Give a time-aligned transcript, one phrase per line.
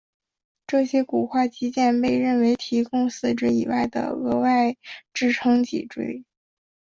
[0.65, 4.75] 这些骨化肌腱被认为提供四肢以外的额外
[5.13, 6.25] 支撑脊椎。